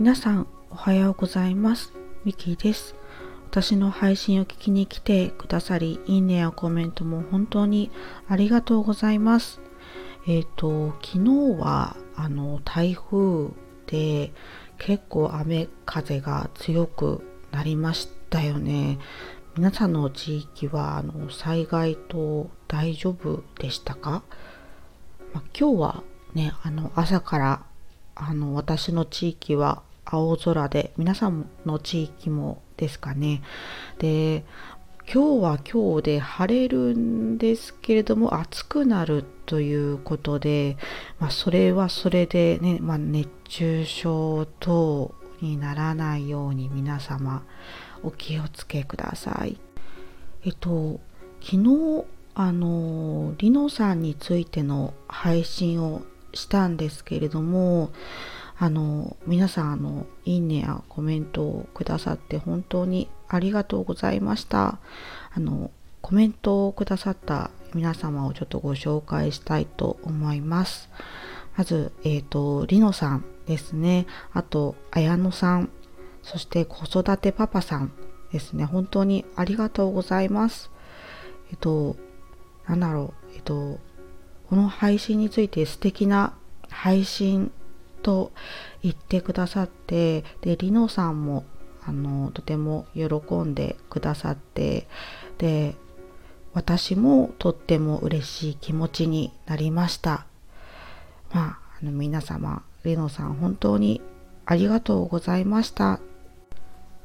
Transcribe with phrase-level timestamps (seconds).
[0.00, 1.92] 皆さんおはようございます。
[2.24, 2.94] ミキです。
[3.50, 7.90] 私の配信を聞きに来てくださりいいねやコメントも本当に
[8.26, 9.60] ありがとうございます。
[10.26, 13.50] えっ、ー、と昨日はあの台風
[13.88, 14.32] で
[14.78, 17.20] 結構雨風が強く
[17.50, 18.98] なりましたよね。
[19.54, 24.22] 皆さんの地域はあの災害と大丈夫でしたか、
[25.34, 27.66] まあ、今日はねあの朝から
[28.14, 33.42] あの私の地域は青空で皆さんの地域もですかね
[33.98, 34.44] で
[35.12, 40.76] 今日は今日で晴れるんですけれども暑くなるということで、
[41.18, 47.42] まあ、それはそれでね、まあ、熱中症等にならないように皆様
[48.04, 49.58] お気をつけください。
[50.44, 51.00] えっと
[51.42, 52.04] 昨日
[52.34, 57.90] あのリノさんについての配信をしたんですけれども
[58.62, 64.78] あの皆さんあのいいねやコメントをくださって本当にありがとうございました。
[65.32, 65.70] あの
[66.02, 70.90] コメントをくださった皆様をちょっとご紹介したいと思います。
[71.56, 74.06] まずえっ、ー、とりのさんですね。
[74.34, 75.70] あと綾野さん。
[76.22, 77.90] そして子育てパパさん
[78.30, 78.66] ですね。
[78.66, 80.70] 本当にありがとうございます。
[81.50, 81.96] えっ、と
[82.68, 83.36] なんだろう。
[83.36, 83.78] えっ、と
[84.50, 86.34] この配信について素敵な
[86.68, 87.50] 配信
[88.02, 88.32] と
[88.82, 91.44] 言ってくださってでリノさんも
[91.82, 93.04] あのとても喜
[93.36, 94.86] んでくださって
[95.38, 95.74] で
[96.52, 100.26] 私もとっても嬉しい気持ちになりました。
[101.32, 104.00] まああの皆様リノさん本当に
[104.46, 106.00] ありがとうございました。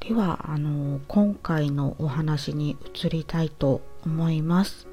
[0.00, 4.86] ではあの今回のお話に移りたいと思います。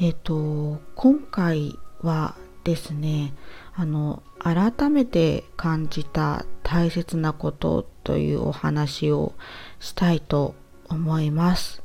[0.00, 3.34] えっ、と今回はですね
[3.74, 9.34] あの改めて感じた大切なことというお話を
[9.78, 10.54] したいと
[10.88, 11.82] 思います。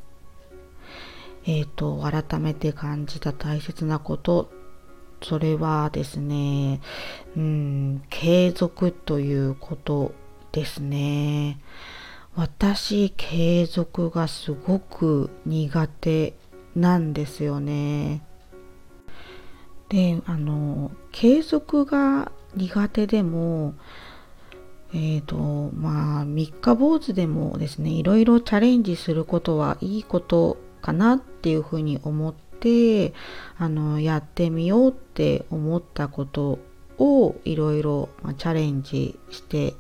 [1.46, 4.52] えっ、ー、と改めて感じた大切なこと
[5.22, 6.82] それはですね
[7.36, 10.14] うん継続ということ
[10.52, 11.60] ですね。
[12.36, 16.34] 私継続がすごく苦手
[16.76, 18.24] なんですよね。
[19.90, 23.74] であの継続が苦手でも
[24.94, 25.38] えーと
[25.76, 33.14] まあ三日坊主でもですねいろいろチャレンジすることはいいことかなっていうふうに思って
[33.58, 36.60] あのやってみようって思ったこと
[36.98, 39.74] をいろいろチャレンジして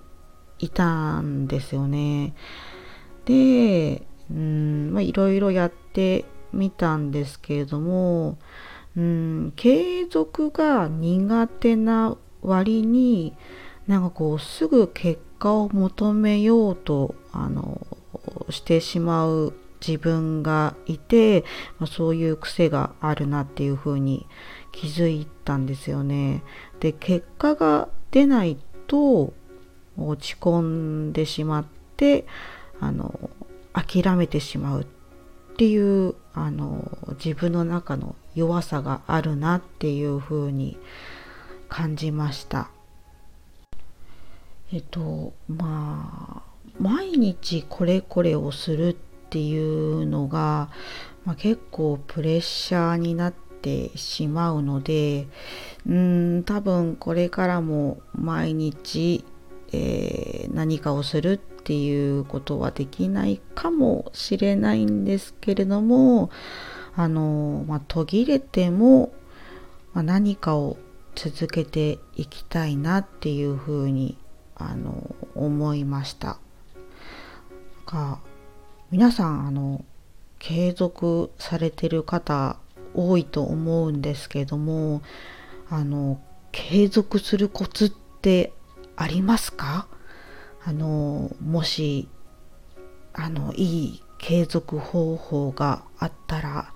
[0.59, 2.33] いたんですよね。
[3.25, 8.37] で、いろいろやってみたんですけれども
[8.95, 12.17] うん継続が苦手な
[12.47, 13.34] 割に
[13.88, 17.85] なんかこうすぐ結果を求めようとあの
[18.50, 19.53] してしまう
[19.85, 21.44] 自分がいて、
[21.78, 24.25] まあ、そういう癖があるなっていうふうに
[24.72, 26.44] 気づいたんですよね。
[26.80, 29.34] で結果が出ないと
[29.97, 31.66] 落ち込んでしまっ
[31.96, 32.25] て
[32.79, 33.29] あの
[33.74, 34.85] 諦めてしまうっ
[35.58, 40.78] ていうあの自分の中の弱さがあるなっていうふうに
[41.69, 42.69] 感じました。
[44.72, 46.47] えっとまあ
[46.79, 48.94] 毎日これこれをするっ
[49.29, 50.69] ていうのが、
[51.25, 55.28] まあ、結構プレッシャーになってしまうので
[55.88, 59.25] うん多分これからも毎日、
[59.72, 66.29] えー、何かをするっていうことはできないかもしれないんですけれども
[66.95, 69.11] あの、まあ、途切れても、
[69.94, 70.78] まあ、何かを
[71.19, 74.19] 続けていきたいなっていうふうに
[74.55, 76.38] あの思いました。
[77.88, 78.19] か
[78.91, 79.83] 皆さんあの
[80.38, 82.57] 継続されてる方
[82.94, 85.01] 多いと思うんですけども
[85.69, 86.22] あの
[86.52, 87.90] 継続するコツっ
[88.22, 88.53] て
[88.96, 89.87] ありますか？
[90.64, 92.08] あのもし
[93.14, 96.73] あのいい継続方法があったら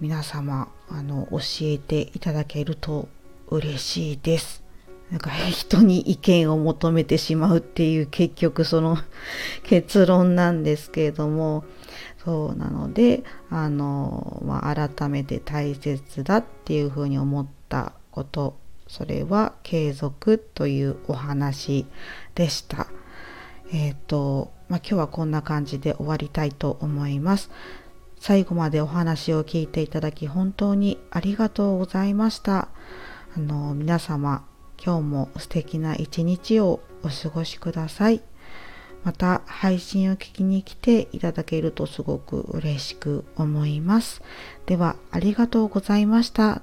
[0.00, 3.08] 皆様あの教えていただけると
[3.50, 4.62] 嬉しいです。
[5.10, 8.98] なんか人に意見を求めてしまうっていう結局その
[9.64, 11.64] 結論なんですけれども
[12.24, 21.86] そうなのであの、まあ、改めて大切だっていうふうに思ったことそれは継続というお話
[22.34, 22.88] でした。
[23.70, 27.50] えっ、ー、と、まあ、今日はこんな感じで終わりたいと思います。
[28.18, 32.68] 最後までお話を聞いていただき本当にありがとうございました。
[33.38, 34.44] あの皆様
[34.84, 38.20] 今日も素敵な一日をお過ごしください。
[39.04, 44.22] また配信を聞きに来ていただけるとすごく嬉しく思います。
[44.66, 46.62] ではありがとうございました。